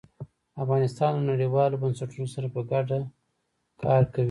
افغانستان 0.63 1.11
له 1.17 1.23
نړیوالو 1.31 1.81
بنسټونو 1.83 2.27
سره 2.35 2.47
په 2.55 2.61
ګډه 2.71 2.99
کار 3.81 4.03
کوي. 4.13 4.19